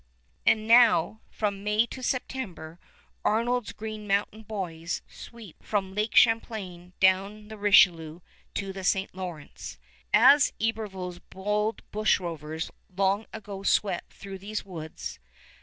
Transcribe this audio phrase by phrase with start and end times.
[0.47, 2.79] And now, from May to September,
[3.23, 8.21] Arnold's Green Mountain boys sweep from Lake Champlain down the Richelieu
[8.55, 9.13] to the St.
[9.13, 9.77] Lawrence,
[10.11, 15.19] as Iberville's bold bushrovers long ago swept through these woods.